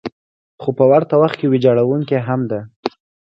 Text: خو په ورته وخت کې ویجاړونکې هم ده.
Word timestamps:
خو 0.61 0.69
په 0.77 0.83
ورته 0.91 1.15
وخت 1.21 1.35
کې 1.39 1.47
ویجاړونکې 1.51 2.17
هم 2.27 2.41
ده. 2.51 2.59